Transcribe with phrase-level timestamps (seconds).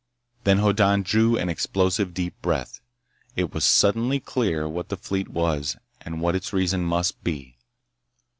[0.45, 2.79] Then Hoddan drew an explosive deep breath.
[3.35, 7.59] It was suddenly clear what the fleet was and what its reason must be.